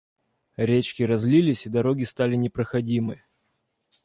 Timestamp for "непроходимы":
2.35-3.21